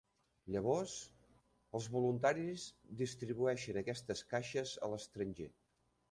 Llavors, 0.53 0.93
els 1.79 1.89
voluntaris 1.95 2.65
distribueixen 3.01 3.77
aquestes 3.83 4.23
caixes 4.31 4.73
a 4.87 4.89
l'estranger. 4.95 5.51